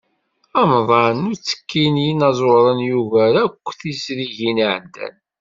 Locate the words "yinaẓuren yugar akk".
2.05-3.65